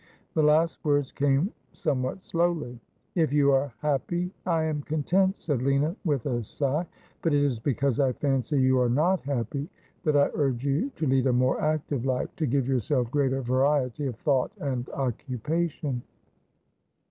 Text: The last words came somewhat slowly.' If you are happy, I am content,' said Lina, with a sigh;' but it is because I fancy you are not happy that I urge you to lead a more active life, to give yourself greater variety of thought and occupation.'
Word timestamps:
The 0.33 0.41
last 0.41 0.83
words 0.83 1.11
came 1.11 1.53
somewhat 1.73 2.23
slowly.' 2.23 2.79
If 3.23 3.31
you 3.31 3.51
are 3.51 3.71
happy, 3.83 4.33
I 4.47 4.63
am 4.63 4.81
content,' 4.81 5.39
said 5.39 5.61
Lina, 5.61 5.95
with 6.03 6.25
a 6.25 6.43
sigh;' 6.43 6.87
but 7.21 7.35
it 7.35 7.43
is 7.43 7.59
because 7.59 7.99
I 7.99 8.13
fancy 8.13 8.59
you 8.59 8.79
are 8.79 8.89
not 8.89 9.19
happy 9.21 9.69
that 10.03 10.17
I 10.17 10.31
urge 10.33 10.65
you 10.65 10.89
to 10.95 11.05
lead 11.05 11.27
a 11.27 11.33
more 11.33 11.61
active 11.61 12.03
life, 12.03 12.35
to 12.37 12.47
give 12.47 12.67
yourself 12.67 13.11
greater 13.11 13.43
variety 13.43 14.07
of 14.07 14.15
thought 14.15 14.51
and 14.57 14.89
occupation.' 14.89 16.01